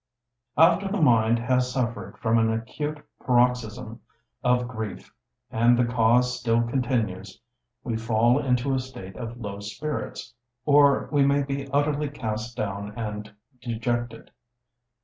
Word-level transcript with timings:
After 0.57 0.87
the 0.87 0.99
mind 0.99 1.37
has 1.37 1.71
suffered 1.71 2.17
from 2.17 2.39
an 2.39 2.51
acute 2.51 2.99
paroxysm 3.19 4.01
of 4.43 4.67
grief, 4.67 5.13
and 5.51 5.77
the 5.77 5.85
cause 5.85 6.39
still 6.39 6.63
continues, 6.63 7.39
we 7.83 7.97
fall 7.97 8.43
into 8.43 8.73
a 8.73 8.79
state 8.79 9.15
of 9.15 9.37
low 9.39 9.59
spirits; 9.59 10.33
or 10.65 11.07
we 11.11 11.23
may 11.23 11.43
be 11.43 11.67
utterly 11.67 12.09
cast 12.09 12.57
down 12.57 12.97
and 12.97 13.31
dejected. 13.61 14.31